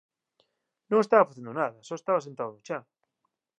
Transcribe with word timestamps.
Non 0.89 0.99
estaba 1.01 1.29
facendo 1.29 1.51
nada, 1.59 1.79
só 1.87 1.93
estaba 1.97 2.25
sentado 2.27 2.51
no 2.53 2.65
chan. 2.67 2.83